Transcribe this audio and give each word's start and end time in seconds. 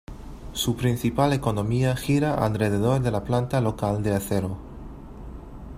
Su 0.53 0.75
principal 0.77 1.31
economía 1.31 1.95
gira 1.95 2.43
alrededor 2.43 3.03
de 3.03 3.11
la 3.11 3.23
planta 3.23 3.61
local 3.61 4.01
de 4.01 4.15
acero. 4.15 4.57